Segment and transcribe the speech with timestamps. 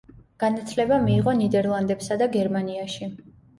[0.43, 3.15] განათლება მიიღო ნიდერლანდებსა და გერმანიაში.